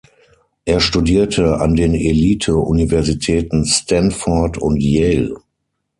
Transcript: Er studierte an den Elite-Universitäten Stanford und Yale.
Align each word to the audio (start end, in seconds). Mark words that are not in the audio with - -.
Er 0.65 0.79
studierte 0.79 1.59
an 1.61 1.75
den 1.75 1.93
Elite-Universitäten 1.93 3.65
Stanford 3.67 4.57
und 4.57 4.81
Yale. 4.81 5.35